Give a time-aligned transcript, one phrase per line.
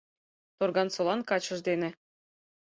[0.57, 1.89] Торгансолан качыж дене